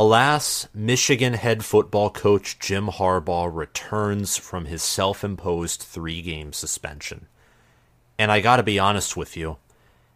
[0.00, 7.26] Alas, Michigan head football coach Jim Harbaugh returns from his self imposed three game suspension.
[8.16, 9.56] And I gotta be honest with you,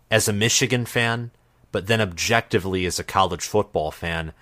[0.09, 1.33] as a Michigan fan,
[1.73, 4.35] but then objectively as a college football fan,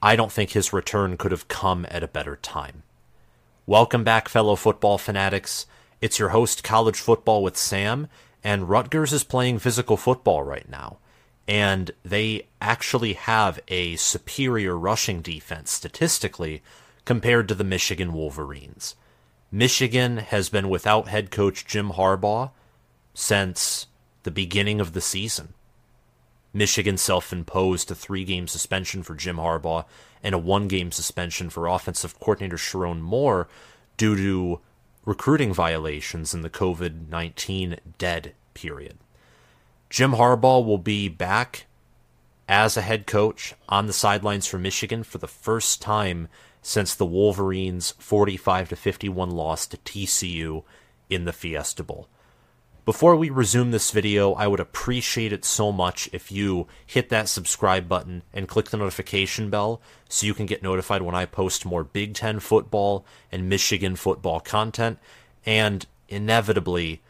[0.00, 2.82] I don't think his return could have come at a better time.
[3.66, 5.66] Welcome back, fellow football fanatics.
[6.00, 8.08] It's your host, College Football with Sam,
[8.42, 10.96] and Rutgers is playing physical football right now
[11.48, 16.62] and they actually have a superior rushing defense statistically
[17.04, 18.94] compared to the Michigan Wolverines.
[19.50, 22.50] Michigan has been without head coach Jim Harbaugh
[23.12, 23.86] since
[24.22, 25.54] the beginning of the season.
[26.54, 29.84] Michigan self imposed a three game suspension for Jim Harbaugh
[30.22, 33.48] and a one game suspension for offensive coordinator Sherrone Moore
[33.96, 34.60] due to
[35.04, 38.98] recruiting violations in the COVID 19 dead period.
[39.92, 41.66] Jim Harbaugh will be back
[42.48, 46.28] as a head coach on the sidelines for Michigan for the first time
[46.62, 50.62] since the Wolverines' 45 to 51 loss to TCU
[51.10, 52.08] in the Fiesta Bowl.
[52.86, 57.28] Before we resume this video, I would appreciate it so much if you hit that
[57.28, 61.66] subscribe button and click the notification bell so you can get notified when I post
[61.66, 64.98] more Big Ten football and Michigan football content.
[65.44, 67.02] And inevitably,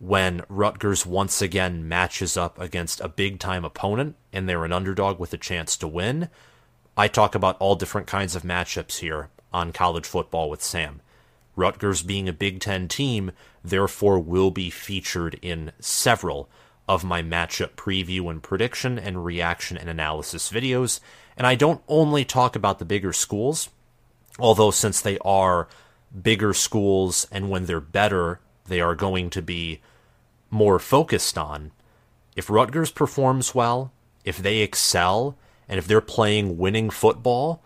[0.00, 5.20] when Rutgers once again matches up against a big time opponent and they're an underdog
[5.20, 6.30] with a chance to win.
[6.96, 11.02] I talk about all different kinds of matchups here on college football with Sam.
[11.54, 16.48] Rutgers being a Big Ten team, therefore, will be featured in several
[16.88, 21.00] of my matchup preview and prediction and reaction and analysis videos.
[21.36, 23.68] And I don't only talk about the bigger schools,
[24.38, 25.68] although, since they are
[26.22, 29.80] bigger schools and when they're better, they are going to be
[30.50, 31.72] more focused on.
[32.36, 33.92] If Rutgers performs well,
[34.24, 35.36] if they excel,
[35.68, 37.62] and if they're playing winning football,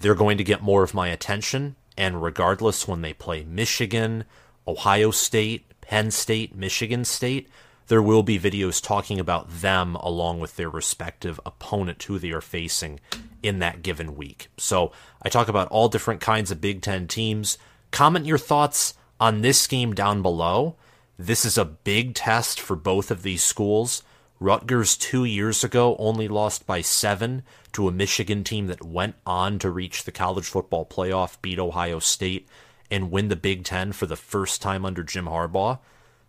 [0.00, 1.76] they're going to get more of my attention.
[1.96, 4.24] And regardless, when they play Michigan,
[4.66, 7.48] Ohio State, Penn State, Michigan State,
[7.88, 12.40] there will be videos talking about them along with their respective opponent who they are
[12.40, 12.98] facing
[13.42, 14.48] in that given week.
[14.56, 17.58] So I talk about all different kinds of Big Ten teams.
[17.90, 20.76] Comment your thoughts on this game down below.
[21.16, 24.02] This is a big test for both of these schools.
[24.40, 29.60] Rutgers two years ago only lost by seven to a Michigan team that went on
[29.60, 32.48] to reach the college football playoff, beat Ohio State,
[32.90, 35.78] and win the Big Ten for the first time under Jim Harbaugh.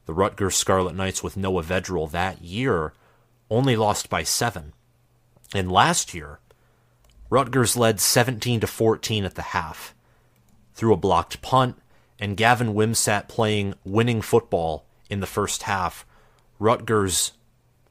[0.06, 2.94] The Rutgers Scarlet Knights with Noah Vedral that year
[3.50, 4.74] only lost by seven.
[5.54, 6.40] And last year,
[7.32, 9.96] Rutgers led 17 to 14 at the half
[10.76, 11.78] through a blocked punt
[12.20, 16.06] and Gavin Wimsatt playing winning football in the first half,
[16.60, 17.34] Rutgers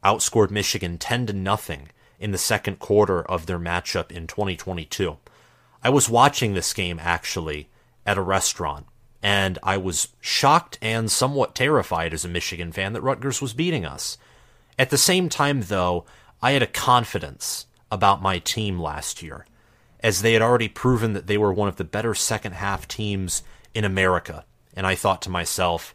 [0.02, 5.16] outscored Michigan 10 to nothing in the second quarter of their matchup in 2022.
[5.82, 7.68] I was watching this game actually
[8.06, 8.86] at a restaurant
[9.22, 13.84] and I was shocked and somewhat terrified as a Michigan fan that Rutgers was beating
[13.84, 14.18] us.
[14.78, 16.04] At the same time though,
[16.42, 19.46] I had a confidence about my team last year
[20.00, 23.42] as they had already proven that they were one of the better second half teams
[23.74, 24.44] in America.
[24.74, 25.94] And I thought to myself,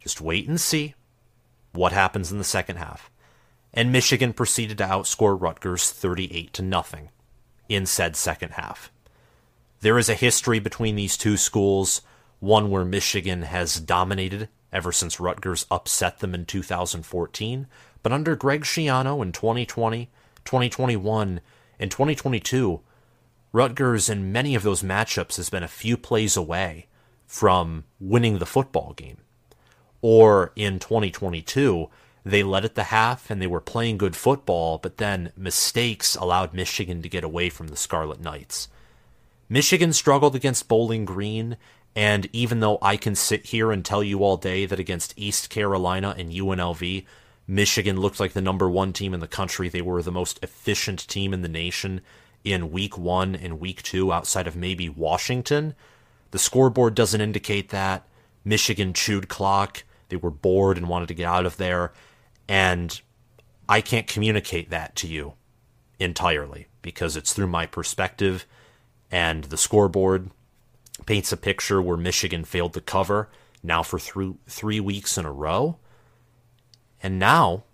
[0.00, 0.94] just wait and see
[1.72, 3.10] what happens in the second half.
[3.72, 7.10] And Michigan proceeded to outscore Rutgers 38 to nothing
[7.68, 8.90] in said second half.
[9.80, 12.02] There is a history between these two schools,
[12.40, 17.66] one where Michigan has dominated ever since Rutgers upset them in 2014,
[18.02, 20.10] but under Greg Schiano in 2020,
[20.44, 21.40] 2021,
[21.78, 22.80] and 2022,
[23.52, 26.86] Rutgers in many of those matchups has been a few plays away
[27.28, 29.18] from winning the football game.
[30.00, 31.88] Or in 2022,
[32.24, 36.54] they led at the half and they were playing good football, but then mistakes allowed
[36.54, 38.68] Michigan to get away from the Scarlet Knights.
[39.48, 41.56] Michigan struggled against Bowling Green,
[41.94, 45.50] and even though I can sit here and tell you all day that against East
[45.50, 47.04] Carolina and UNLV,
[47.46, 51.06] Michigan looked like the number one team in the country, they were the most efficient
[51.08, 52.00] team in the nation
[52.44, 55.74] in week one and week two outside of maybe Washington.
[56.30, 58.06] The scoreboard doesn't indicate that.
[58.44, 59.84] Michigan chewed clock.
[60.08, 61.92] They were bored and wanted to get out of there.
[62.48, 63.00] And
[63.68, 65.34] I can't communicate that to you
[65.98, 68.46] entirely because it's through my perspective.
[69.10, 70.30] And the scoreboard
[71.06, 73.28] paints a picture where Michigan failed to cover
[73.62, 75.78] now for through three weeks in a row.
[77.02, 77.64] And now,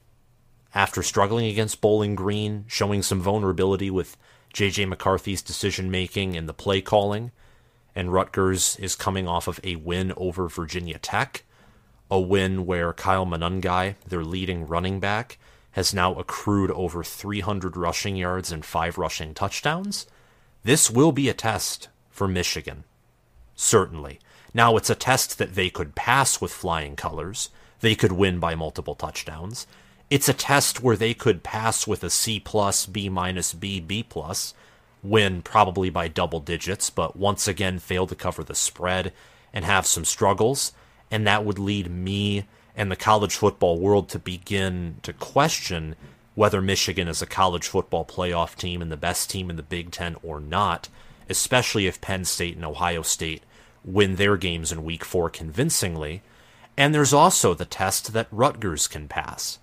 [0.75, 4.17] after struggling against Bowling Green, showing some vulnerability with
[4.53, 4.87] J.J.
[4.87, 7.33] McCarthy's decision making and the play calling,
[7.95, 11.45] and Rutgers is coming off of a win over Virginia Tech,
[12.11, 15.39] a win where Kyle Monangai, their leading running back,
[15.73, 20.07] has now accrued over 300 rushing yards and five rushing touchdowns.
[20.63, 22.85] This will be a test for Michigan,
[23.55, 24.21] certainly.
[24.53, 27.51] Now, it's a test that they could pass with flying colors.
[27.81, 29.67] They could win by multiple touchdowns.
[30.11, 34.05] It's a test where they could pass with a C plus, B minus, B, B
[34.05, 34.55] plus,
[35.05, 39.13] win probably by double digits, but once again fail to cover the spread
[39.53, 40.73] and have some struggles.
[41.11, 45.95] And that would lead me and the college football world to begin to question
[46.35, 49.93] whether Michigan is a college football playoff team and the best team in the Big
[49.93, 50.89] Ten or not,
[51.29, 53.45] especially if Penn State and Ohio State
[53.85, 56.23] win their games in week four convincingly.
[56.77, 59.61] And there's also the test that Rutgers can pass.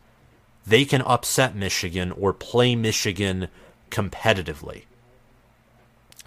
[0.65, 3.49] They can upset Michigan or play Michigan
[3.89, 4.83] competitively.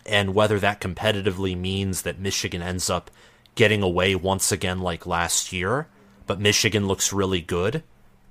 [0.06, 3.10] And whether that competitively means that Michigan ends up
[3.54, 5.86] getting away once again like last year,
[6.26, 7.82] but Michigan looks really good,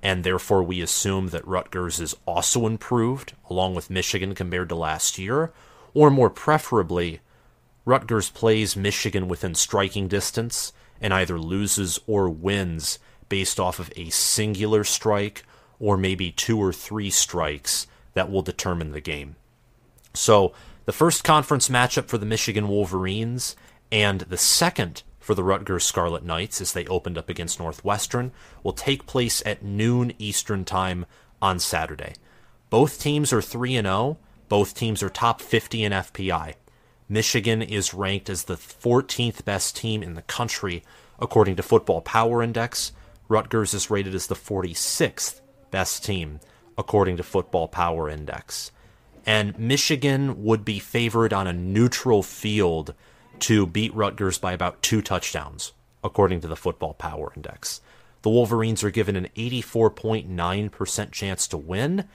[0.02, 5.18] and therefore we assume that Rutgers is also improved along with Michigan compared to last
[5.18, 5.52] year,
[5.94, 7.20] or more preferably,
[7.84, 12.98] Rutgers plays Michigan within striking distance and either loses or wins
[13.28, 15.44] based off of a singular strike
[15.78, 19.36] or maybe two or three strikes that will determine the game.
[20.14, 23.56] So, the first conference matchup for the Michigan Wolverines
[23.90, 28.32] and the second for the Rutgers Scarlet Knights as they opened up against Northwestern
[28.62, 31.06] will take place at noon Eastern Time
[31.40, 32.14] on Saturday.
[32.68, 34.18] Both teams are 3 and 0.
[34.48, 36.54] Both teams are top 50 in FPI.
[37.08, 40.82] Michigan is ranked as the 14th best team in the country
[41.18, 42.92] according to Football Power Index.
[43.28, 45.40] Rutgers is rated as the 46th
[45.70, 46.40] best team
[46.76, 48.70] according to Football Power Index.
[49.26, 52.94] And Michigan would be favored on a neutral field
[53.40, 55.72] to beat Rutgers by about two touchdowns,
[56.02, 57.80] according to the Football Power Index.
[58.22, 62.08] The Wolverines are given an 84.9% chance to win,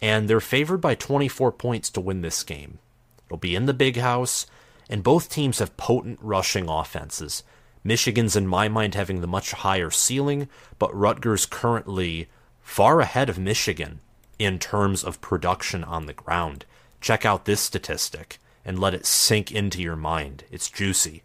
[0.00, 2.78] and they're favored by 24 points to win this game.
[3.26, 4.46] It'll be in the big house,
[4.88, 7.42] and both teams have potent rushing offenses.
[7.84, 10.48] Michigan's, in my mind, having the much higher ceiling,
[10.78, 12.28] but Rutgers currently
[12.60, 14.00] far ahead of Michigan
[14.40, 16.64] in terms of production on the ground.
[17.02, 20.44] Check out this statistic and let it sink into your mind.
[20.50, 21.22] It's juicy.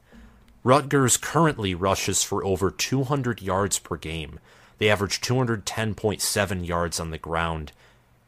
[0.65, 4.39] Rutgers currently rushes for over 200 yards per game.
[4.79, 7.71] They average 210.7 yards on the ground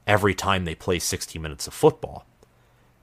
[0.08, 2.26] every time they play 60 minutes of football.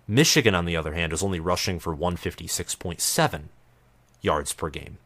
[0.09, 3.43] Michigan, on the other hand, is only rushing for 156.7
[4.23, 4.97] yards per game.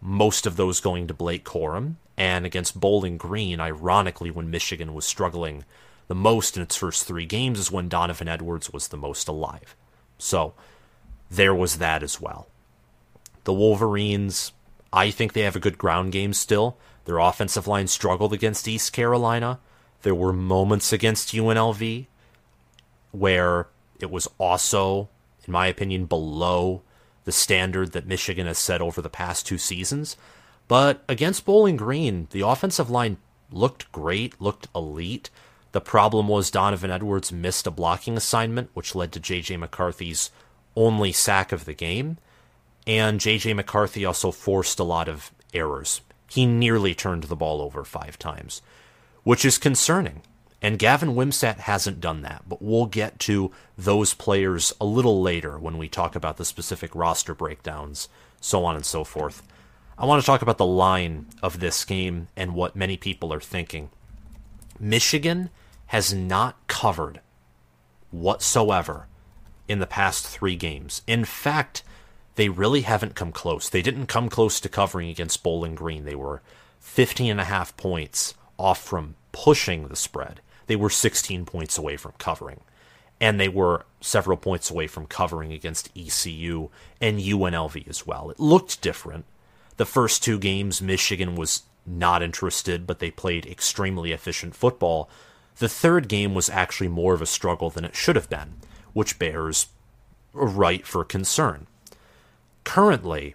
[0.00, 5.04] Most of those going to Blake Corum, and against Bowling Green, ironically, when Michigan was
[5.04, 5.64] struggling
[6.12, 9.74] the most in its first three games, is when Donovan Edwards was the most alive.
[10.18, 10.52] So
[11.30, 12.48] there was that as well.
[13.44, 14.52] The Wolverines,
[14.92, 16.76] I think they have a good ground game still.
[17.06, 19.58] Their offensive line struggled against East Carolina.
[20.02, 22.04] There were moments against UNLV
[23.12, 23.68] where
[23.98, 25.08] it was also,
[25.46, 26.82] in my opinion, below
[27.24, 30.18] the standard that Michigan has set over the past two seasons.
[30.68, 33.16] But against Bowling Green, the offensive line
[33.50, 35.30] looked great, looked elite.
[35.72, 39.56] The problem was Donovan Edwards missed a blocking assignment, which led to J.J.
[39.56, 40.30] McCarthy's
[40.76, 42.18] only sack of the game.
[42.86, 43.54] And J.J.
[43.54, 46.02] McCarthy also forced a lot of errors.
[46.28, 48.62] He nearly turned the ball over five times,
[49.22, 50.22] which is concerning.
[50.60, 55.58] And Gavin Wimsatt hasn't done that, but we'll get to those players a little later
[55.58, 58.08] when we talk about the specific roster breakdowns,
[58.40, 59.42] so on and so forth.
[59.98, 63.40] I want to talk about the line of this game and what many people are
[63.40, 63.90] thinking.
[64.78, 65.50] Michigan
[65.92, 67.20] has not covered
[68.10, 69.08] whatsoever
[69.68, 71.02] in the past three games.
[71.06, 71.82] In fact,
[72.36, 73.68] they really haven't come close.
[73.68, 76.06] They didn't come close to covering against Bowling Green.
[76.06, 76.40] They were
[76.80, 80.40] 15 and a half points off from pushing the spread.
[80.66, 82.60] They were 16 points away from covering.
[83.20, 86.70] And they were several points away from covering against ECU
[87.02, 88.30] and UNLV as well.
[88.30, 89.26] It looked different.
[89.76, 95.10] The first two games, Michigan was not interested, but they played extremely efficient football.
[95.58, 98.54] The third game was actually more of a struggle than it should have been,
[98.92, 99.66] which bears
[100.34, 101.66] a right for concern.
[102.64, 103.34] Currently,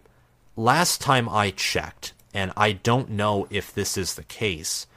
[0.55, 4.87] last time I checked, and I don't know if this is the case,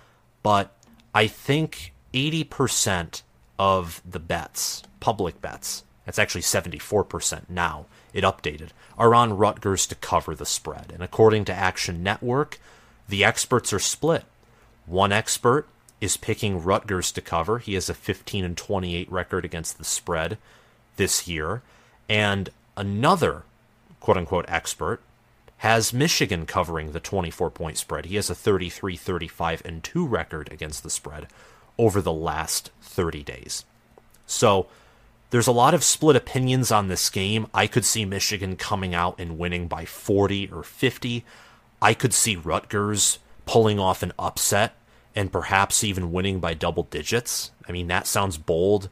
[0.42, 0.74] but
[1.14, 3.22] I think 80%
[3.58, 9.94] of the bets, public bets, that's actually 74% now, it updated, are on Rutgers to
[9.94, 10.90] cover the spread.
[10.92, 12.58] And according to Action Network,
[13.08, 14.24] the experts are split.
[14.86, 15.68] One expert
[16.00, 17.58] is picking Rutgers to cover.
[17.58, 20.38] He has a 15 and 28 record against the spread
[20.96, 21.62] this year.
[22.08, 23.44] And another
[24.00, 25.00] quote unquote expert
[25.58, 28.06] has Michigan covering the 24 point spread.
[28.06, 31.26] He has a 33 35 and 2 record against the spread
[31.78, 33.64] over the last 30 days.
[34.26, 34.68] So
[35.30, 37.46] there's a lot of split opinions on this game.
[37.52, 41.24] I could see Michigan coming out and winning by 40 or 50.
[41.82, 44.74] I could see Rutgers pulling off an upset
[45.14, 47.50] and perhaps even winning by double digits.
[47.68, 48.88] I mean, that sounds bold,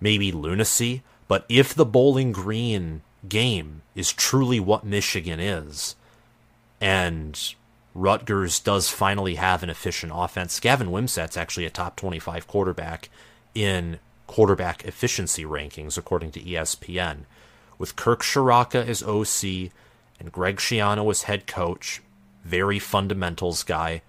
[0.00, 5.94] maybe lunacy, but if the Bowling Green game is truly what Michigan is,
[6.80, 7.54] and
[7.94, 13.08] Rutgers does finally have an efficient offense, Gavin Wimsatt's actually a top 25 quarterback
[13.54, 17.24] in quarterback efficiency rankings, according to ESPN.
[17.78, 19.72] With Kirk Ciarrocca as OC
[20.20, 22.00] and Greg Schiano as head coach,
[22.44, 24.02] very fundamentals guy.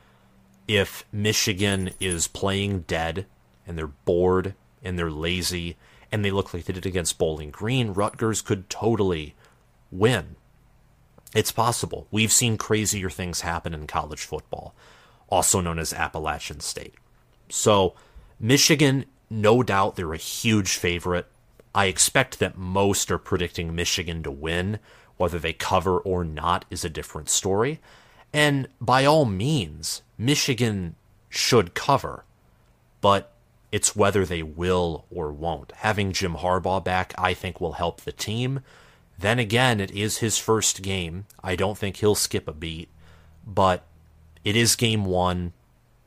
[0.68, 3.26] If Michigan is playing dead
[3.66, 5.78] and they're bored and they're lazy
[6.12, 9.36] and they look like they did against Bowling Green, Rutgers could totally
[9.92, 10.36] win.
[11.34, 12.08] It's possible.
[12.12, 14.76] We've seen crazier things happen in college football,
[15.30, 16.96] also known as Appalachian State.
[17.50, 17.96] So,
[18.40, 21.26] Michigan no doubt they're a huge favorite.
[21.74, 24.80] I expect that most are predicting Michigan to win.
[25.16, 27.80] Whether they cover or not is a different story.
[28.34, 30.96] And by all means, Michigan
[31.30, 32.24] should cover.
[33.02, 33.32] But
[33.72, 35.72] it's whether they will or won't.
[35.78, 38.62] Having Jim Harbaugh back, I think, will help the team.
[39.18, 41.26] Then again, it is his first game.
[41.44, 42.90] I don't think he'll skip a beat.
[43.46, 43.84] But
[44.44, 45.54] it is game one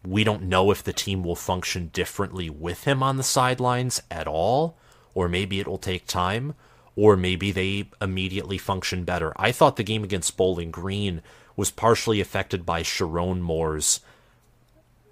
[0.07, 4.27] we don't know if the team will function differently with him on the sidelines at
[4.27, 4.77] all,
[5.15, 6.55] or maybe it will take time,
[6.95, 9.33] or maybe they immediately function better.
[9.37, 11.23] I thought the game against Bowling Green
[11.57, 14.01] was partially affected by Sherrone Moore's,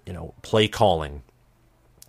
[0.05, 1.23] you know, play calling,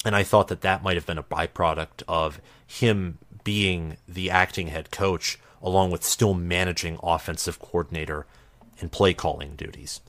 [0.05, 4.69] and I thought that that might have been a byproduct of him being the acting
[4.69, 8.27] head coach, along with still managing offensive coordinator
[8.81, 10.01] and play calling duties.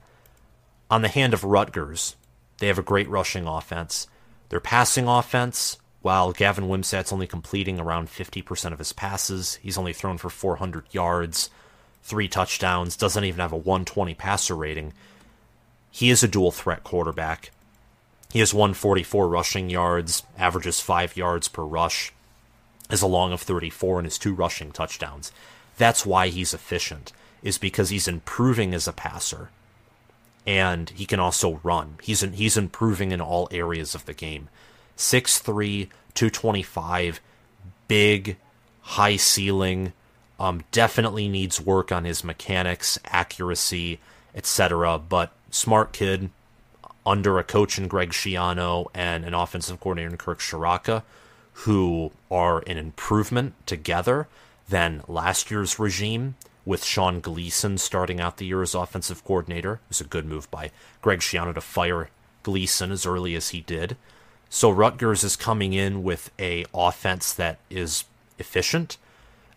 [0.90, 2.16] On the hand of Rutgers,
[2.60, 4.08] they have a great rushing offense.
[4.50, 9.94] Their passing offense, while Gavin Wimsatt's only completing around 50% of his passes, he's only
[9.94, 11.50] thrown for 400 yards,
[12.06, 14.94] three touchdowns, doesn't even have a 120 passer rating.
[15.92, 17.52] He is a dual threat quarterback.
[18.32, 22.14] He has 144 rushing yards, averages 5 yards per rush,
[22.90, 25.32] has a long of 34, and his two rushing touchdowns.
[25.78, 27.12] That's why he's efficient,
[27.44, 29.50] is because he's improving as a passer
[30.46, 31.96] and he can also run.
[32.04, 34.50] He's in, he's improving in all areas of the game.
[34.98, 37.20] 6'3", 225,
[37.88, 38.38] big,
[38.82, 39.94] high ceiling.
[40.40, 44.00] Um, definitely needs work on his mechanics, accuracy,
[44.34, 45.00] etc.
[45.00, 46.30] But smart kid,
[47.06, 51.04] under a coach in Greg Schiano and an offensive coordinator in Kirk Ciarrocca,
[51.60, 54.28] who are an improvement together
[54.68, 59.74] than last year's regime with Sean Gleason starting out the year as offensive coordinator.
[59.74, 62.10] It was a good move by Greg Schiano to fire
[62.44, 63.96] Gleason as early as he did.
[64.50, 68.06] So Rutgers is coming in with a offense that is
[68.40, 68.98] efficient,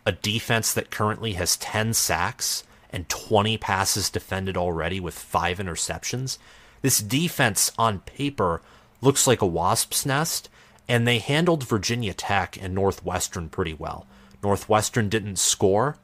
[0.09, 6.38] a defense that currently has 10 sacks and 20 passes defended already with 5 interceptions.
[6.81, 8.62] This defense on paper
[9.03, 10.49] looks like a wasp's nest
[10.88, 14.07] and they handled Virginia Tech and Northwestern pretty well.
[14.43, 15.99] Northwestern didn't score,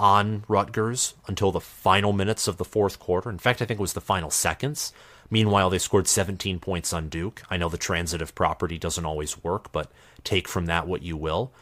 [0.00, 3.28] on Rutgers until the final minutes of the fourth quarter.
[3.28, 4.94] In fact, I think it was the final seconds.
[5.28, 7.42] Meanwhile, they scored 17 points on Duke.
[7.50, 9.92] I know the transitive property doesn't always work, but
[10.24, 11.52] take from that what you will.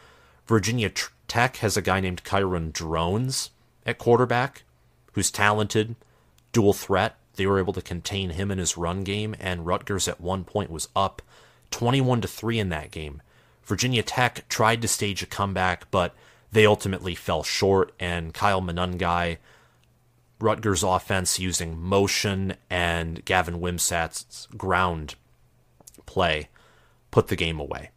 [0.49, 0.91] Virginia
[1.27, 3.51] Tech has a guy named Kyron Drones
[3.85, 4.63] at quarterback
[5.13, 5.95] who's talented,
[6.51, 7.17] dual threat.
[7.35, 10.71] They were able to contain him in his run game, and Rutgers at one point
[10.71, 11.21] was up
[11.69, 13.21] 21 to 3 in that game.
[13.63, 16.15] Virginia Tech tried to stage a comeback, but
[16.51, 19.37] they ultimately fell short, and Kyle Monangai,
[20.39, 25.13] Rutgers offense using motion and Gavin Wimsatt's ground
[26.07, 26.49] play
[27.11, 27.91] put the game away.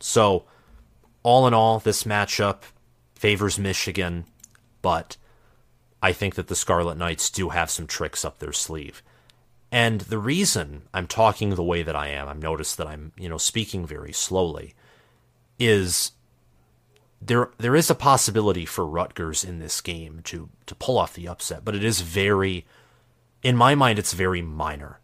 [0.00, 0.46] So,
[1.22, 2.62] all in all, this matchup
[3.14, 4.24] favors Michigan,
[4.80, 5.16] but
[6.02, 9.02] I think that the Scarlet Knights do have some tricks up their sleeve.
[9.70, 13.28] And the reason I'm talking the way that I am, I've noticed that I'm, you
[13.28, 14.74] know, speaking very slowly,
[15.58, 16.12] is
[17.20, 21.28] there there is a possibility for Rutgers in this game to to pull off the
[21.28, 22.66] upset, but it is very
[23.42, 24.98] in my mind it's very minor.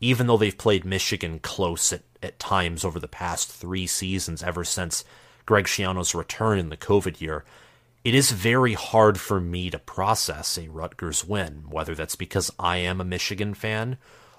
[0.00, 4.62] Even though they've played Michigan close at, at times over the past three seasons ever
[4.62, 5.04] since
[5.48, 7.42] Greg Schiano's return in the COVID year,
[8.04, 12.76] it is very hard for me to process a Rutgers win, whether that's because I
[12.76, 13.96] am a Michigan fan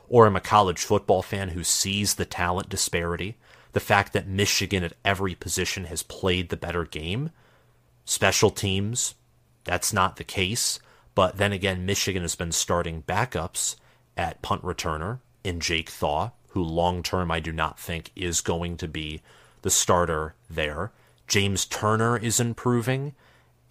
[0.08, 3.38] or I'm a college football fan who sees the talent disparity
[3.72, 7.32] the fact that Michigan at every position has played the better game.
[8.06, 9.16] Special teams,
[9.63, 10.80] that's not the case.
[11.16, 13.78] But then again, Michigan has been starting backups
[14.16, 18.78] at punt returner in Jake Thaw, who long term I do not think is going
[18.78, 19.24] to be
[19.63, 20.92] the starter there.
[21.29, 23.13] James Turner is improving,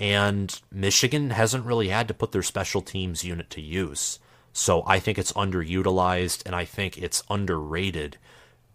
[0.00, 4.20] and Michigan hasn't really had to put their special teams unit to use.
[4.52, 8.16] So I think it's underutilized, and I think it's underrated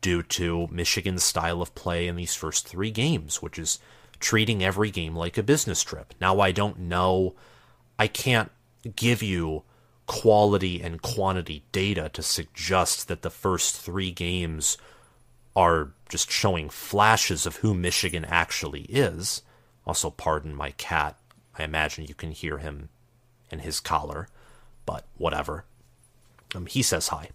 [0.02, 3.80] due to Michigan's style of play in these first three games, which is
[4.20, 6.14] treating every game like a business trip.
[6.20, 7.36] Now, I don't know,
[7.98, 8.52] I can't
[8.96, 9.64] give you
[10.06, 14.78] quality and quantity data to suggest that the first three games
[15.56, 19.42] are just showing flashes of who Michigan actually is.
[19.84, 21.18] Also, pardon my cat.
[21.58, 22.90] I imagine you can hear him
[23.50, 24.28] in his collar,
[24.86, 25.66] but whatever.
[26.54, 27.30] Um, he says hi.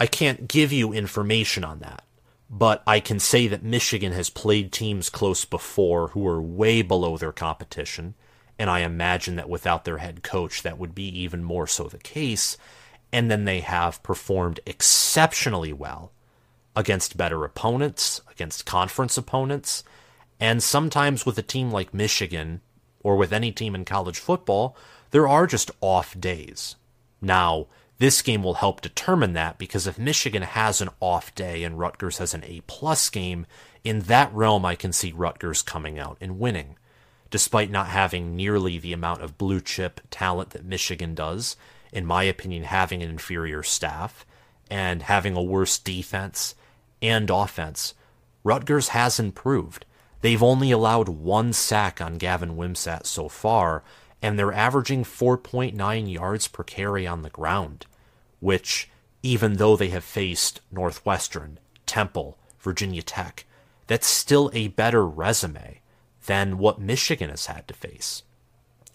[0.00, 2.04] I can't give you information on that,
[2.48, 7.18] but I can say that Michigan has played teams close before who are way below
[7.18, 8.14] their competition,
[8.58, 11.98] and I imagine that without their head coach, that would be even more so the
[11.98, 12.56] case.
[13.12, 16.12] And then they have performed exceptionally well
[16.76, 19.82] against better opponents, against conference opponents,
[20.38, 22.60] and sometimes with a team like Michigan
[23.02, 24.76] or with any team in college football,
[25.10, 26.76] there are just off days.
[27.22, 27.66] Now,
[27.98, 32.18] this game will help determine that because if Michigan has an off day and Rutgers
[32.18, 33.46] has an A plus game,
[33.82, 36.76] in that realm I can see Rutgers coming out and winning.
[37.30, 41.56] Despite not having nearly the amount of blue chip talent that Michigan does,
[41.90, 44.26] in my opinion, having an inferior staff
[44.70, 46.54] and having a worse defense
[47.00, 47.94] and offense,
[48.44, 49.84] Rutgers has improved.
[50.20, 53.82] They've only allowed one sack on Gavin Wimsatt so far,
[54.22, 57.86] and they're averaging 4.9 yards per carry on the ground,
[58.40, 58.88] which,
[59.22, 63.44] even though they have faced Northwestern, Temple, Virginia Tech,
[63.86, 65.80] that's still a better resume
[66.26, 68.22] than what Michigan has had to face.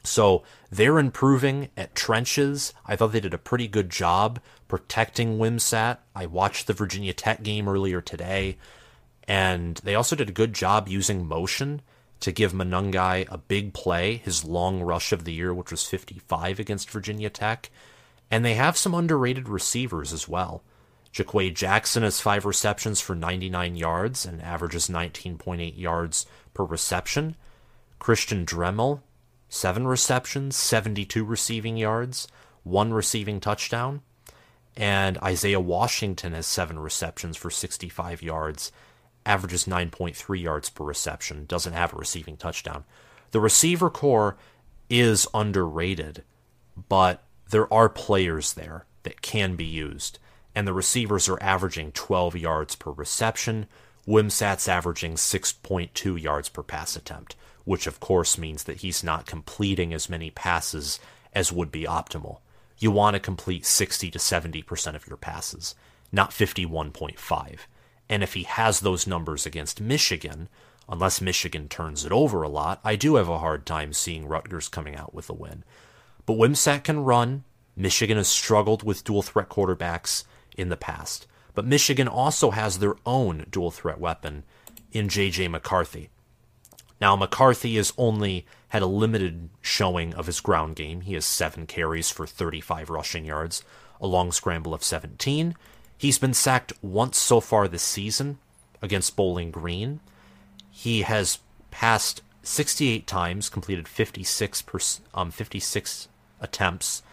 [0.04, 2.74] So they're improving at trenches.
[2.86, 4.40] I thought they did a pretty good job
[4.72, 5.98] protecting Wimsatt.
[6.16, 8.58] I watched the Virginia Tech game earlier today,
[9.28, 11.82] and they also did a good job using motion
[12.22, 16.58] to give Monangai a big play, his long rush of the year, which was 55
[16.58, 17.70] against Virginia Tech.
[18.32, 20.64] And they have some underrated receivers as well.
[21.14, 27.36] JaQuae Jackson has five receptions for 99 yards and averages 19.8 yards per reception.
[28.00, 29.02] Christian Dremel,
[29.50, 32.30] seven receptions, 72 receiving yards,
[32.64, 34.02] one receiving touchdown.
[34.78, 38.72] And Isaiah Washington has seven receptions for 65 yards
[39.26, 42.84] averages 9.3 yards per reception, doesn't have a receiving touchdown.
[43.32, 44.38] The receiver core
[44.90, 46.24] is underrated,
[46.90, 50.20] but there are players there that can be used,
[50.56, 53.68] and the receivers are averaging 12 yards per reception.
[54.08, 59.94] Wimsatt's averaging 6.2 yards per pass attempt, which of course means that he's not completing
[59.94, 61.00] as many passes
[61.34, 62.40] as would be optimal.
[62.82, 65.76] You want to complete 60 to 70% of your passes,
[66.12, 67.60] not 51.5.
[68.10, 70.50] And if he has those numbers against Michigan,
[70.90, 74.68] unless Michigan turns it over a lot, I do have a hard time seeing Rutgers
[74.68, 75.64] coming out with a win.
[76.26, 77.44] But Wimsatt can run.
[77.76, 80.24] Michigan has struggled with dual threat quarterbacks
[80.58, 81.28] in the past.
[81.54, 84.44] But Michigan also has their own dual threat weapon
[84.92, 85.50] in J.J.
[85.50, 86.10] McCarthy.
[87.00, 91.02] Now, McCarthy is only had a limited showing of his ground game.
[91.02, 93.64] He has seven carries for 35 rushing yards,
[94.02, 95.56] a long scramble of 17,
[96.02, 98.40] He's been sacked once so far this season
[98.82, 100.00] against Bowling Green.
[100.72, 101.38] He has
[101.70, 104.80] passed 68 times, completed 56 per,
[105.14, 106.08] um 56
[106.40, 107.04] attempts.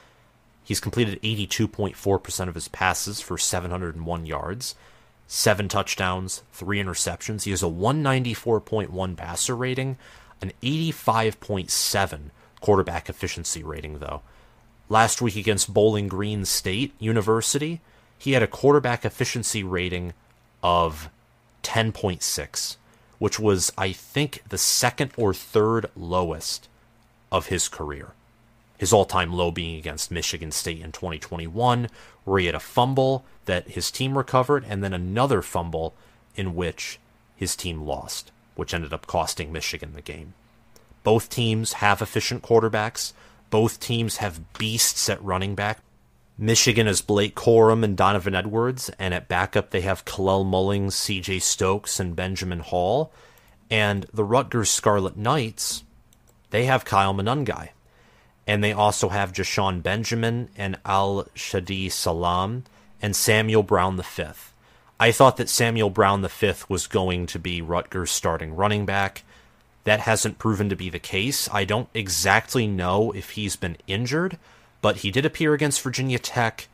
[0.64, 4.74] He's completed 82.4% of his passes for 701 yards,
[5.26, 7.42] seven touchdowns, three interceptions.
[7.42, 9.98] He has a 194.1 passer rating,
[10.40, 14.22] an 85.7 quarterback efficiency rating, though.
[14.88, 17.80] Last week against Bowling Green State University,
[18.18, 20.12] he had a quarterback efficiency rating
[20.62, 21.10] of
[21.62, 22.76] 10.6,
[23.18, 26.68] which was, I think, the second or third lowest
[27.30, 28.12] of his career.
[28.78, 31.88] His all time low being against Michigan State in 2021,
[32.24, 35.94] where he had a fumble that his team recovered, and then another fumble
[36.36, 36.98] in which
[37.36, 40.34] his team lost, which ended up costing Michigan the game.
[41.04, 43.12] Both teams have efficient quarterbacks.
[43.50, 45.78] Both teams have beasts at running back.
[46.36, 51.38] Michigan is Blake Corum and Donovan Edwards, and at backup they have Kalel Mullings, C.J.
[51.38, 53.12] Stokes, and Benjamin Hall.
[53.70, 55.84] And the Rutgers Scarlet Knights,
[56.50, 57.68] they have Kyle Monangai.
[58.44, 62.64] And they also have Jashaun Benjamin and Al-Shadee Salaam
[63.00, 64.24] and Samuel Brown V.
[65.00, 69.22] I thought that Samuel Brown V was going to be Rutgers' starting running back.
[69.84, 71.48] That hasn't proven to be the case.
[71.52, 74.38] I don't exactly know if he's been injured
[74.80, 76.68] but he did appear against Virginia Tech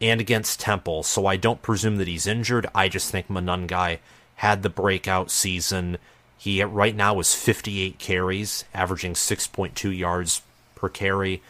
[0.00, 2.66] and against Temple, so I don't presume that he's injured.
[2.74, 3.98] I just think Monangai
[4.36, 5.98] had the breakout season
[6.38, 10.42] He right now is 58 carries, averaging 6.2 yards
[10.74, 11.42] per carry,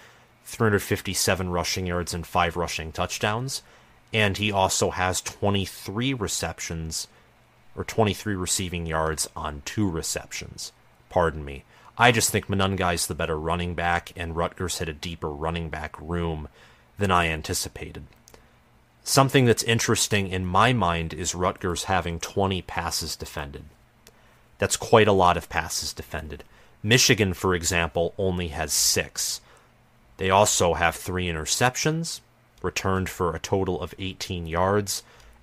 [0.45, 3.63] 357 rushing yards, and five rushing touchdowns.
[4.13, 7.09] And he also has 23 receptions
[7.77, 10.73] or 23 receiving yards on two receptions.
[11.11, 11.65] Pardon me.
[11.99, 15.99] I just think is the better running back, and Rutgers had a deeper running back
[16.01, 16.49] room
[16.99, 18.05] than I anticipated.
[19.03, 23.65] Something that's interesting in my mind is Rutgers having 20 passes defended.
[24.59, 26.45] That's quite a lot of passes defended.
[26.83, 29.41] Michigan, for example, only has six.
[30.17, 32.21] They also have three interceptions,
[32.67, 35.03] returned for a total of 18 yards,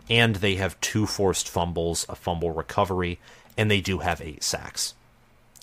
[0.09, 3.19] and they have two forced fumbles, a fumble recovery,
[3.57, 4.93] and they do have eight sacks.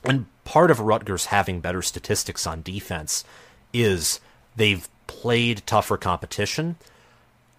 [0.03, 3.25] And part of Rutgers having better statistics on defense
[3.73, 4.19] is
[4.57, 6.77] they've played tougher competition,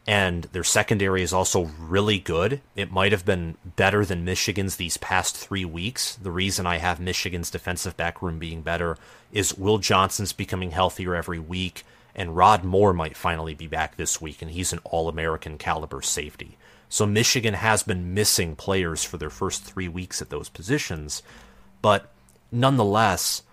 [0.08, 2.62] and their secondary is also really good.
[2.76, 6.16] It might have been better than Michigan's these past three weeks.
[6.16, 8.98] The reason I have Michigan's defensive back room being better
[9.32, 11.84] is Will Johnson's becoming healthier every week,
[12.15, 16.02] and Rod Moore might finally be back this week, and he's an All American caliber
[16.02, 16.58] safety.
[16.89, 21.24] So Michigan has been missing players for their first three weeks at those positions,
[21.82, 22.12] but
[22.52, 23.43] nonetheless,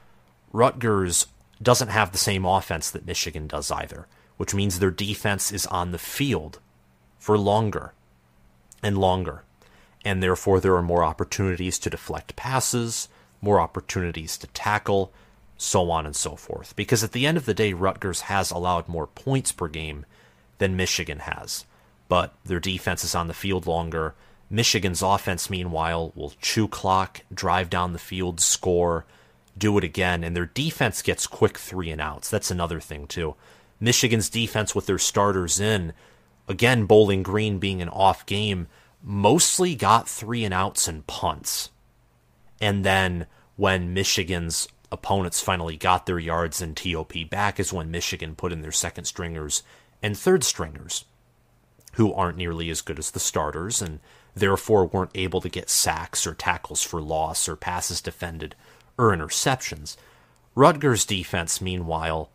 [0.53, 1.27] Rutgers
[1.63, 5.93] doesn't have the same offense that Michigan does either, which means their defense is on
[5.93, 6.59] the field
[7.19, 7.93] for longer
[8.83, 9.45] and longer.
[10.05, 13.09] And therefore, there are more opportunities to deflect passes,
[13.41, 15.13] more opportunities to tackle,
[15.59, 16.75] so on and so forth.
[16.75, 20.07] Because at the end of the day, Rutgers has allowed more points per game
[20.57, 21.67] than Michigan has
[22.09, 24.15] but their defense is on the field longer.
[24.51, 29.05] Michigan's offense, meanwhile, will chew clock, drive down the field, score,
[29.57, 32.31] do it again, and their defense gets quick three and outs.
[32.31, 33.35] That's another thing, too.
[33.79, 35.93] Michigan's defense with their starters in,
[36.49, 38.69] again, Bowling Green being an off game,
[39.03, 41.71] mostly got three and outs and punts.
[42.61, 48.35] And then when Michigan's opponents finally got their yards and TOP back, is when Michigan
[48.35, 49.63] put in their second stringers
[50.03, 51.05] and third stringers
[51.95, 54.01] who aren't nearly as good as the starters and
[54.35, 58.55] therefore weren't able to get sacks or tackles for loss or passes defended
[58.97, 59.97] or interceptions.
[60.55, 62.31] Rutgers' defense, meanwhile,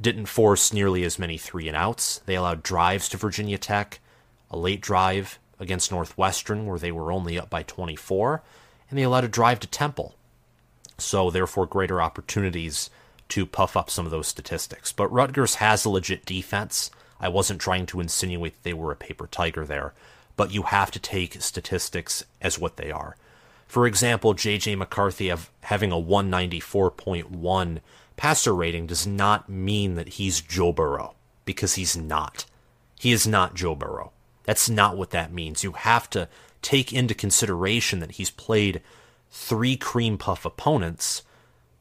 [0.00, 2.20] didn't force nearly as many three and outs.
[2.26, 4.00] They allowed drives to Virginia Tech,
[4.50, 8.42] a late drive against Northwestern where they were only up by 24,
[8.88, 10.14] and they allowed a drive to Temple.
[10.98, 12.90] So, therefore, greater opportunities
[13.28, 14.92] to puff up some of those statistics.
[14.92, 16.90] But Rutgers has a legit defense.
[17.20, 19.94] I wasn't trying to insinuate they were a paper tiger there,
[20.36, 23.16] but you have to take statistics as what they are.
[23.66, 24.76] For example, J.J.
[24.76, 27.80] McCarthy of having a 194.1
[28.16, 32.46] passer rating does not mean that he's Joe Burrow, because he's not.
[32.98, 34.12] He is not Joe Burrow.
[34.44, 35.62] That's not what that means.
[35.62, 36.28] You have to
[36.62, 38.80] take into consideration that he's played
[39.30, 41.22] three cream puff opponents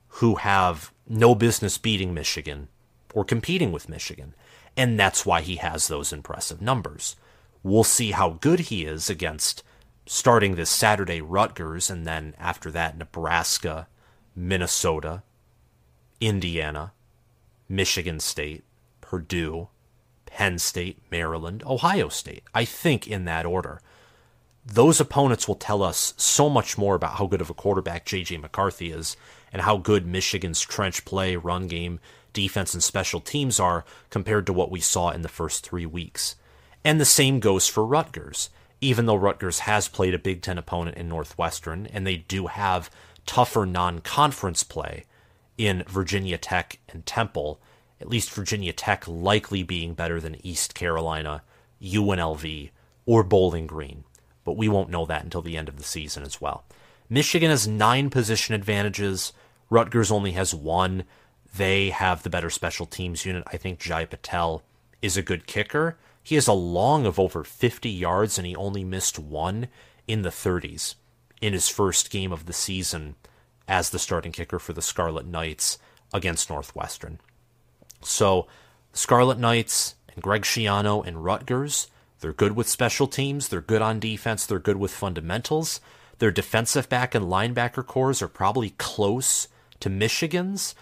[0.07, 2.67] who have no business beating Michigan
[3.13, 4.33] or competing with Michigan
[4.77, 7.15] and that's why he has those impressive numbers.
[7.63, 9.63] We'll see how good he is against
[10.05, 13.88] starting this Saturday Rutgers, and then after that, Nebraska,
[14.36, 15.23] Minnesota,
[16.21, 16.93] Indiana,
[17.67, 18.63] Michigan State,
[19.01, 19.67] Purdue,
[20.27, 22.43] Penn State, Maryland, Ohio State.
[22.53, 23.81] I think in that order.
[24.69, 28.38] Those opponents will tell us so much more about how good of a quarterback J.J.
[28.38, 29.15] McCarthy is
[29.53, 32.01] and how good Michigan's trench play, run game,
[32.34, 36.36] defense and special teams are compared to what we saw in the first three weeks.
[36.84, 38.49] And the same goes for Rutgers.
[38.82, 42.91] Even though Rutgers has played a Big Ten opponent in Northwestern, and they do have
[43.25, 45.06] tougher non conference play
[45.58, 47.62] in Virginia Tech and Temple,
[48.01, 51.41] at least Virginia Tech likely being better than East Carolina,
[51.82, 52.69] UNLV,
[53.06, 54.03] or Bowling Green.
[54.47, 56.63] But we won't know that until the end of the season as well.
[57.10, 59.33] Michigan has nine position advantages.
[59.69, 61.03] Rutgers only has one.
[61.53, 63.43] They have the better special teams unit.
[63.47, 64.63] I think Jai Patel
[65.01, 65.97] is a good kicker.
[66.23, 69.67] He has a long of over 50 yards, and he only missed one
[70.07, 70.95] in the 30s
[71.41, 73.15] in his first game of the season
[73.67, 75.77] as the starting kicker for the Scarlet Knights
[76.13, 77.19] against Northwestern.
[78.01, 78.47] So,
[78.93, 81.88] Scarlet Knights and Greg Schiano and Rutgers,
[82.19, 85.80] they're good with special teams, they're good on defense, they're good with fundamentals.
[86.19, 89.47] Their defensive back and linebacker cores are probably close
[89.80, 90.73] to Michigan's,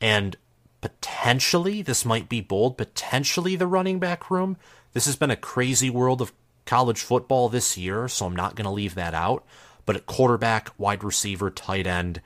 [0.00, 0.36] and
[0.80, 4.56] potentially, this might be bold, potentially the running back room.
[4.92, 6.32] This has been a crazy world of
[6.66, 9.44] college football this year, so I'm not going to leave that out.
[9.86, 12.20] But at quarterback, wide receiver, tight end,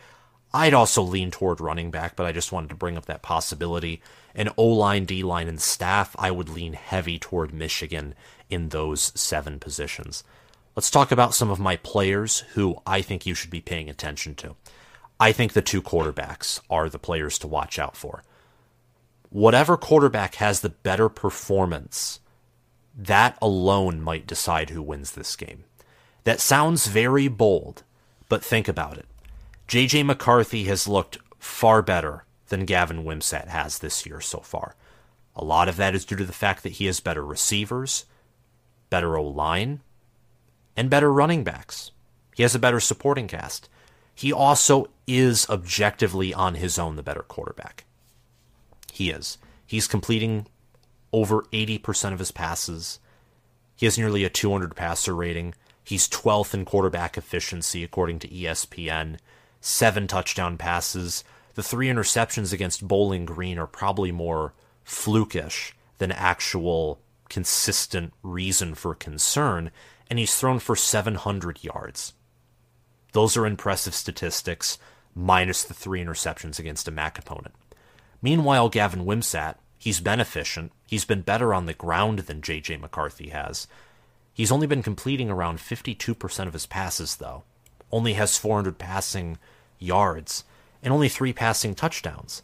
[0.53, 4.03] I'd also lean toward running back, but I just wanted to bring up that possibility.
[4.35, 8.15] And O line, D line, and staff, I would lean heavy toward Michigan
[8.51, 10.25] in those seven positions.
[10.77, 14.35] let's talk about some of my players who I think you should be paying attention
[14.37, 14.57] to.
[15.21, 18.25] I think the two quarterbacks are the players to watch out for.
[19.31, 22.21] Whatever quarterback has the better performance,
[22.97, 25.65] that alone might decide who wins this game.
[26.25, 27.85] That sounds very bold,
[28.29, 29.07] but think about it.
[29.69, 34.77] JJ McCarthy has looked far better than Gavin Wimsatt has this year so far.
[35.35, 38.05] A lot of that is due to the fact that he has better receivers,
[38.91, 39.81] better O line,
[40.77, 41.91] and better running backs.
[42.37, 43.69] He has a better supporting cast.
[44.15, 47.87] He also is objectively on his own the better quarterback.
[48.93, 49.37] He is.
[49.67, 50.47] He's completing
[51.13, 53.01] over 80% of his passes.
[53.75, 55.55] He has nearly a 200 passer rating.
[55.83, 59.19] He's 12th in quarterback efficiency, according to ESPN.
[59.61, 61.25] Seven touchdown passes.
[61.55, 68.95] The three interceptions against Bowling Green are probably more flukish than actual consistent reason for
[68.95, 69.71] concern,
[70.11, 72.13] and he's thrown for 700 yards.
[73.13, 74.79] Those are impressive statistics,
[75.15, 77.55] minus the three interceptions against a MAC opponent.
[78.21, 80.73] Meanwhile, Gavin Wimsatt, he's been efficient.
[80.87, 82.79] He's been better on the ground than J.J.
[82.79, 83.69] McCarthy has.
[84.33, 87.45] He's only been completing around 52% of his passes, though.
[87.93, 89.39] Only has 400 passing
[89.79, 90.43] yards
[90.85, 92.43] and only three passing touchdowns.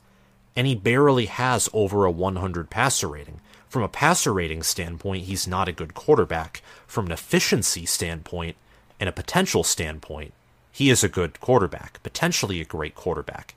[0.57, 3.41] And he barely has over a 100 passer rating.
[3.69, 6.63] From a passer rating standpoint, he's not a good quarterback.
[6.87, 8.57] From an efficiency standpoint
[8.99, 10.33] and a potential standpoint,
[10.73, 13.55] he is a good quarterback, potentially a great quarterback.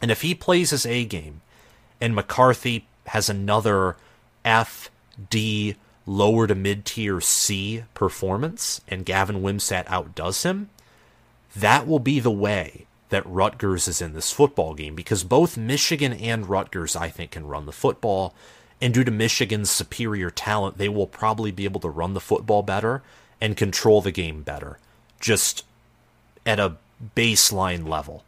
[0.00, 1.42] And if he plays his A game
[2.00, 3.96] and McCarthy has another
[4.44, 4.90] F,
[5.30, 10.70] D, lower to mid tier C performance and Gavin Wimsatt outdoes him,
[11.54, 16.12] that will be the way that Rutgers is in this football game because both Michigan
[16.12, 18.34] and Rutgers, I think, can run the football.
[18.80, 22.62] And due to Michigan's superior talent, they will probably be able to run the football
[22.62, 23.02] better
[23.40, 24.78] and control the game better.
[25.20, 25.64] Just
[26.44, 26.76] at a
[27.16, 28.24] baseline level.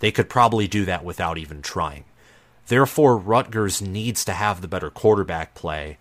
[0.00, 2.04] They could probably do that without even trying.
[2.66, 5.98] Therefore, Rutgers needs to have the better quarterback play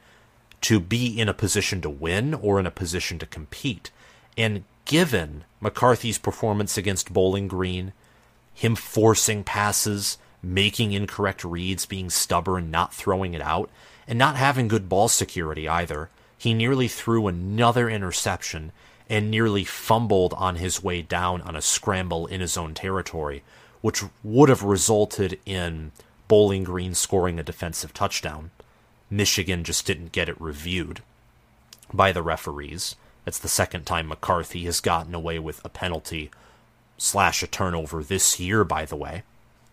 [0.62, 3.92] to be in a position to win or in a position to compete.
[4.38, 7.94] And given McCarthy's performance against Bowling Green,
[8.54, 13.70] him forcing passes, making incorrect reads, being stubborn, not throwing it out,
[14.08, 18.72] and not having good ball security either, he nearly threw another interception
[19.10, 23.44] and nearly fumbled on his way down on a scramble in his own territory,
[23.82, 25.92] which would have resulted in
[26.28, 28.52] Bowling Green scoring a defensive touchdown.
[29.10, 31.02] Michigan just didn't get it reviewed
[31.94, 32.96] by the referees.
[33.26, 36.32] It's the second time McCarthy has gotten away with a penalty
[37.02, 39.24] slash a turnover this year, by the way,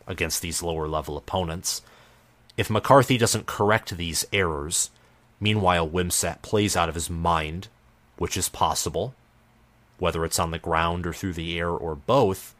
[0.07, 1.83] against these lower level opponents.
[2.57, 4.91] If McCarthy doesn't correct these errors,
[5.39, 7.69] meanwhile Wimsatt plays out of his mind,
[8.17, 9.15] which is possible,
[9.99, 12.55] whether it's on the ground or through the air or both,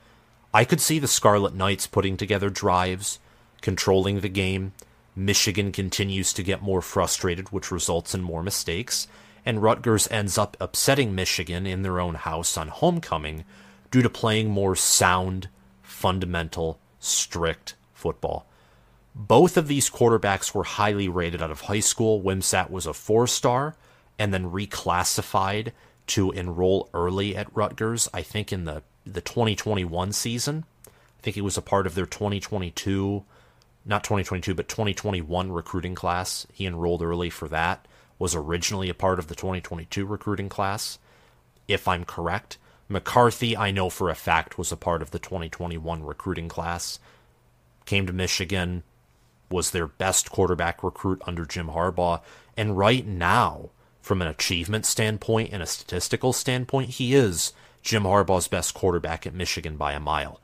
[0.53, 3.19] I could see the Scarlet Knights putting together drives,
[3.63, 4.75] controlling the game.
[5.17, 9.09] Michigan continues to get more frustrated, which results in more mistakes,
[9.47, 13.45] and Rutgers ends up upsetting Michigan in their own house on homecoming
[13.91, 15.49] due to playing more sound,
[15.83, 18.47] fundamental, strict football.
[19.15, 22.23] Both of these quarterbacks were highly rated out of high school.
[22.23, 23.75] Wimsatt was a four star
[24.19, 25.73] and then reclassified
[26.09, 30.65] to enroll early at Rutgers, I think in the, the 2021 season.
[30.87, 33.25] I think he was a part of their 2022,
[33.85, 36.47] not 2022, but 2021 recruiting class.
[36.53, 37.87] He enrolled early for that,
[38.19, 40.99] was originally a part of the 2022 recruiting class,
[41.67, 42.57] if I'm correct.
[42.89, 46.99] McCarthy, I know for a fact, was a part of the 2021 recruiting class.
[47.85, 48.83] Came to Michigan,
[49.51, 52.21] was their best quarterback recruit under Jim Harbaugh,
[52.57, 53.71] and right now,
[54.01, 59.35] from an achievement standpoint and a statistical standpoint, he is Jim Harbaugh's best quarterback at
[59.35, 60.41] Michigan by a mile.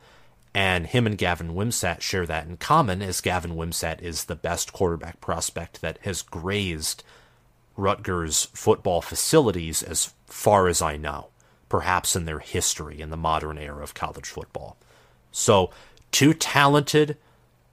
[0.55, 4.73] And him and Gavin Wimsatt share that in common, as Gavin Wimsatt is the best
[4.73, 7.03] quarterback prospect that has grazed
[7.77, 11.29] Rutgers football facilities as far as I know,
[11.75, 14.77] perhaps in their history in the modern era of college football.
[15.33, 15.71] So,
[16.13, 17.17] two talented,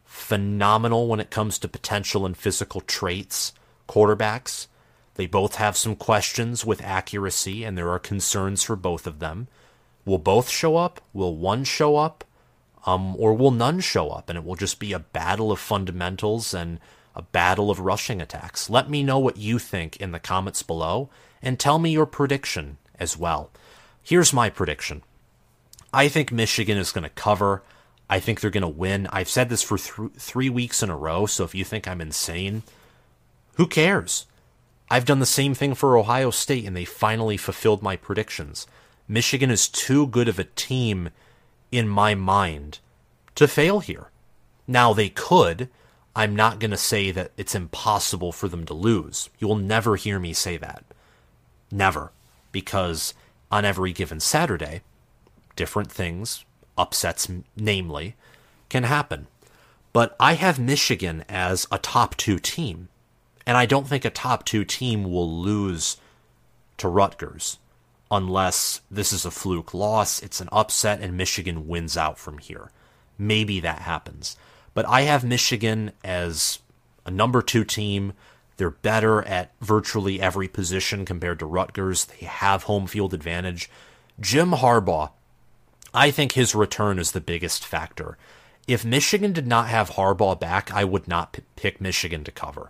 [0.04, 3.54] phenomenal when it comes to potential and physical traits
[3.88, 4.68] quarterbacks
[5.22, 9.48] they both have some questions with accuracy, and there are concerns for both of them.
[10.04, 11.00] Will both show up?
[11.14, 12.24] Will one show up?
[12.88, 14.30] Um, or will none show up?
[14.30, 16.80] And it will just be a battle of fundamentals and
[17.16, 18.68] a battle of rushing attacks.
[18.68, 21.10] Let me know what you think in the comments below,
[21.42, 23.52] and tell me your prediction as well.
[24.04, 25.04] Here's my prediction
[25.94, 27.64] I think Michigan is going to cover.
[28.10, 29.08] I think they're going to win.
[29.12, 32.02] I've said this for th- three weeks in a row, so if you think I'm
[32.02, 32.64] insane,
[33.56, 34.26] who cares?
[34.90, 38.68] I've done the same thing for Ohio State, and they finally fulfilled my predictions.
[39.08, 41.10] Michigan is too good of a team
[41.72, 42.80] in my mind
[43.36, 44.10] to fail here.
[44.68, 45.70] Now, they could.
[46.14, 49.30] I'm not going to say that it's impossible for them to lose.
[49.40, 50.84] You will never hear me say that.
[51.72, 52.12] Never.
[52.52, 53.14] Because
[53.52, 54.82] on every given Saturday,
[55.56, 56.46] different things,
[56.78, 58.16] upsets namely,
[58.70, 59.28] can happen.
[59.94, 62.88] But I have Michigan as a top two team.
[63.46, 65.98] And I don't think a top two team will lose
[66.78, 67.58] to Rutgers
[68.12, 72.70] unless this is a fluke loss, it's an upset, and Michigan wins out from here.
[73.18, 74.36] Maybe that happens.
[74.74, 76.60] But I have Michigan as
[77.06, 78.14] a number two team.
[78.62, 82.06] They're better at virtually every position compared to Rutgers.
[82.06, 83.72] They have home field advantage.
[84.20, 85.14] Jim Harbaugh,
[85.96, 88.20] I think his return is the biggest factor.
[88.68, 92.70] If Michigan did not have Harbaugh back, I would not p- pick Michigan to cover.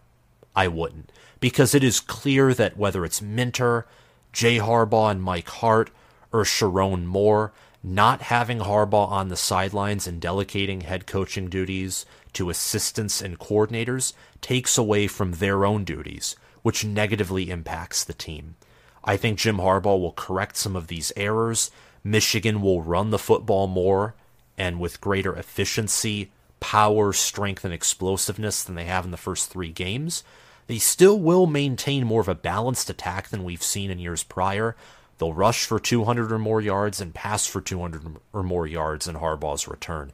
[0.56, 1.12] I wouldn't.
[1.42, 3.86] Because it is clear that whether it's Minter,
[4.32, 5.92] Jay Harbaugh, and Mike Hart,
[6.32, 7.52] or Sherrone Moore,
[7.84, 14.14] not having Harbaugh on the sidelines and delegating head coaching duties to assistants and coordinators
[14.40, 18.56] takes away from their own duties, which negatively impacts the team.
[19.04, 21.72] I think Jim Harbaugh will correct some of these errors.
[22.04, 24.14] Michigan will run the football more
[24.58, 29.72] and with greater efficiency, power, strength, and explosiveness than they have in the first three
[29.72, 30.24] games.
[30.68, 34.76] They still will maintain more of a balanced attack than we've seen in years prior.
[35.22, 39.18] They'll rush for 200 or more yards and pass for 200 or more yards in
[39.18, 40.14] Harbaugh's return.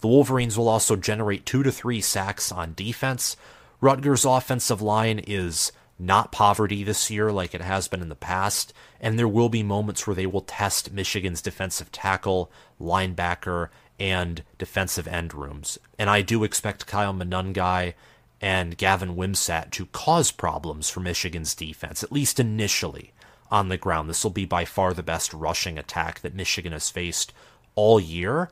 [0.00, 3.36] The Wolverines will also generate two to three sacks on defense.
[3.80, 8.72] Rutgers' offensive line is not poverty this year like it has been in the past,
[9.00, 13.68] and there will be moments where they will test Michigan's defensive tackle, linebacker,
[14.00, 15.78] and defensive end rooms.
[16.00, 17.94] And I do expect Kyle Monangai
[18.40, 23.12] and Gavin Wimsatt to cause problems for Michigan's defense, at least initially
[23.50, 24.08] on the ground.
[24.08, 27.32] This will be by far the best rushing attack that Michigan has faced
[27.74, 28.50] all year.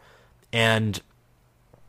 [0.52, 1.00] And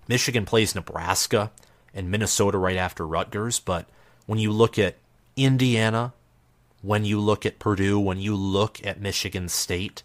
[0.08, 1.52] Michigan plays Nebraska
[1.94, 3.60] and Minnesota right after Rutgers.
[3.60, 3.88] But
[4.26, 4.96] when you look at
[5.36, 6.14] Indiana,
[6.82, 10.04] when you look at Purdue, when you look at Michigan State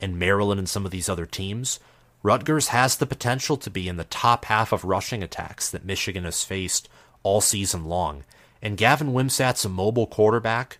[0.00, 1.80] and Maryland and some of these other teams,
[2.22, 6.24] Rutgers has the potential to be in the top half of rushing attacks that Michigan
[6.24, 6.88] has faced
[7.22, 8.24] all season long.
[8.62, 10.78] And Gavin Wimsatt's a mobile quarterback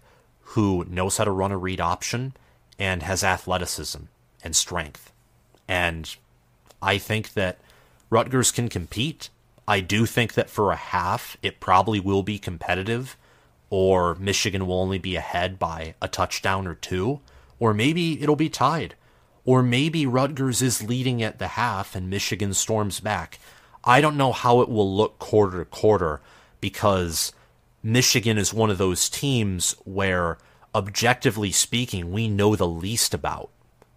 [0.49, 2.35] who knows how to run a read option
[2.79, 4.03] and has athleticism
[4.43, 5.13] and strength.
[5.67, 6.15] And
[6.83, 7.59] I think that
[8.11, 9.31] Rutgers can compete.
[9.67, 13.17] I do think that for a half, it probably will be competitive,
[13.71, 17.21] or Michigan will only be ahead by a touchdown or two,
[17.59, 18.95] or maybe it'll be tied,
[19.45, 23.39] or maybe Rutgers is leading at the half and Michigan storms back.
[23.83, 26.21] I don't know how it will look quarter to quarter
[26.61, 27.33] because
[27.87, 30.39] Michigan is one of those teams where,
[30.75, 33.51] objectively speaking, we know the least about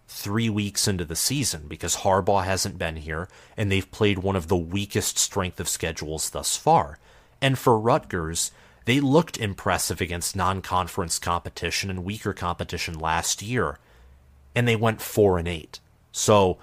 [0.06, 4.48] three weeks into the season because Harbaugh hasn't been here and they've played one of
[4.48, 6.98] the weakest strength of schedules thus far.
[7.40, 8.52] And for Rutgers,
[8.84, 13.78] they looked impressive against non conference competition and weaker competition last year,
[14.54, 15.80] and they went 4 and 8.
[16.12, 16.58] So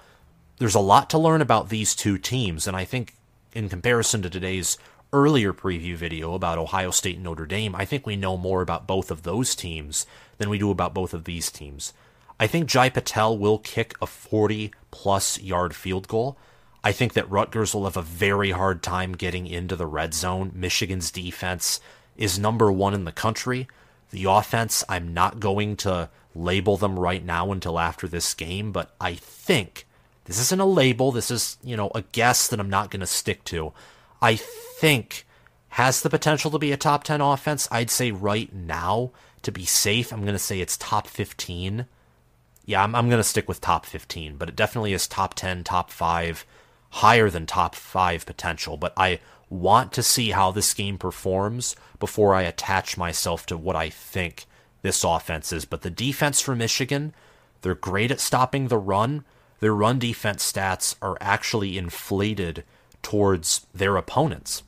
[0.58, 3.14] there's a lot to learn about these two teams, and I think
[3.52, 4.78] in comparison to today's
[5.16, 8.86] earlier preview video about Ohio State and Notre Dame, I think we know more about
[8.86, 11.94] both of those teams than we do about both of these teams.
[12.38, 16.36] I think Jai Patel will kick a 40 plus yard field goal.
[16.84, 20.52] I think that Rutgers will have a very hard time getting into the red zone.
[20.54, 21.80] Michigan's defense
[22.18, 23.68] is number one in the country.
[24.10, 28.94] The offense, I'm not going to label them right now until after this game, but
[29.00, 29.86] I think
[30.26, 31.10] this isn't a label.
[31.10, 33.72] This is, you know, a guess that I'm not going to stick to.
[34.20, 35.26] I think
[35.70, 37.68] has the potential to be a top 10 offense.
[37.70, 41.86] I'd say right now, to be safe, I'm going to say it's top 15.
[42.64, 45.64] Yeah, I'm, I'm going to stick with top 15, but it definitely is top 10,
[45.64, 46.44] top 5,
[46.90, 48.76] higher than top 5 potential.
[48.76, 53.76] But I want to see how this game performs before I attach myself to what
[53.76, 54.46] I think
[54.82, 55.64] this offense is.
[55.64, 57.14] But the defense for Michigan,
[57.62, 59.24] they're great at stopping the run.
[59.60, 62.64] Their run defense stats are actually inflated
[63.06, 64.64] towards their opponents.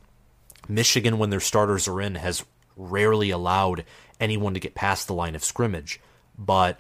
[0.69, 2.45] Michigan, when their starters are in, has
[2.77, 3.85] rarely allowed
[4.21, 5.99] anyone to get past the line of scrimmage.
[6.39, 6.79] But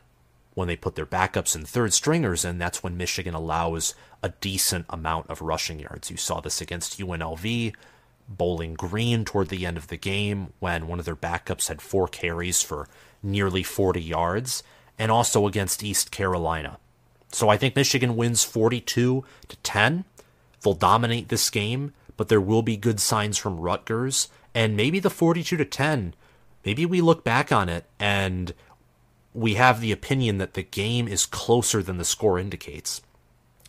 [0.55, 4.87] when they put their backups and third stringers in, that's when Michigan allows a decent
[4.89, 6.13] amount of rushing yards.
[6.13, 7.75] You saw this against UNLV,
[8.29, 12.07] Bowling Green toward the end of the game when one of their backups had four
[12.07, 12.89] carries for
[13.21, 14.63] nearly 40 yards,
[14.97, 16.79] and also against East Carolina.
[17.33, 20.05] So I think Michigan wins 42 to 10.
[20.63, 25.11] They'll dominate this game, but there will be good signs from Rutgers, and maybe the
[25.11, 26.15] 42 to 10
[26.65, 28.53] maybe we look back on it and
[29.33, 33.01] we have the opinion that the game is closer than the score indicates.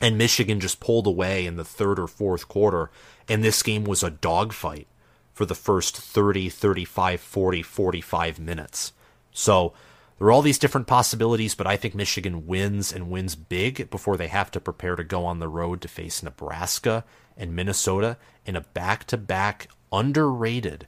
[0.01, 2.89] And Michigan just pulled away in the third or fourth quarter,
[3.27, 4.87] and this game was a dogfight
[5.33, 8.93] for the first 30, 35, 40, 45 minutes.
[9.31, 9.73] So
[10.19, 14.17] there are all these different possibilities, but I think Michigan wins and wins big before
[14.17, 17.05] they have to prepare to go on the road to face Nebraska
[17.37, 20.87] and Minnesota in a back to back, underrated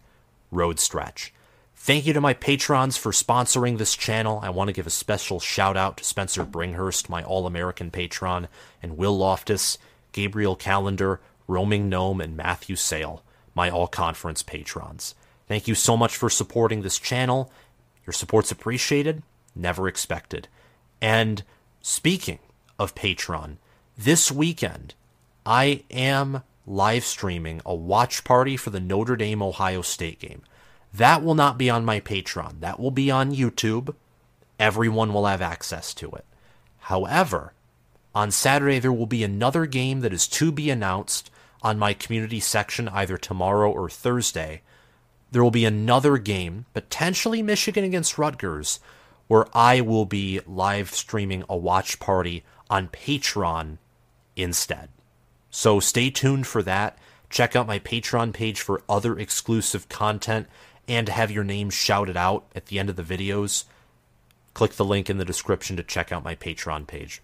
[0.52, 1.34] road stretch.
[1.74, 4.42] Thank you to my patrons for sponsoring this channel.
[4.44, 8.50] I want to give a special shout out to Spencer Bringhurst, my All American patron,
[8.84, 9.78] and Will Loftus,
[10.12, 13.24] Gabriel Calendar, Roaming Gnome, and Matthew Sale,
[13.56, 15.16] my All Conference patrons.
[15.48, 17.52] Thank you so much for supporting this channel.
[18.12, 19.24] Your support's appreciated,
[19.56, 20.50] never expected.
[21.02, 21.44] And
[21.82, 22.40] speaking
[22.78, 23.56] of Patreon,
[23.98, 24.96] this weekend
[25.46, 30.42] I am live streaming a watch party for the Notre Dame Ohio State game.
[30.94, 32.60] That will not be on my Patreon.
[32.60, 33.96] That will be on YouTube.
[34.60, 36.26] Everyone will have access to it.
[36.80, 37.54] However,
[38.14, 41.32] on Saturday, there will be another game that is to be announced
[41.62, 44.64] on my community section either tomorrow or Thursday.
[45.32, 48.80] There will be another game, potentially Michigan against Rutgers,
[49.28, 53.78] where I will be live streaming a watch party on Patreon
[54.36, 54.90] instead.
[55.50, 56.98] So stay tuned for that.
[57.30, 60.48] Check out my Patreon page for other exclusive content
[60.88, 63.64] and have your name shouted out at the end of the videos,
[64.54, 67.22] click the link in the description to check out my Patreon page.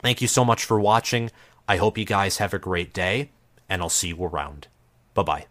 [0.00, 1.30] Thank you so much for watching.
[1.68, 3.30] I hope you guys have a great day,
[3.68, 4.66] and I'll see you around.
[5.14, 5.49] Bye bye.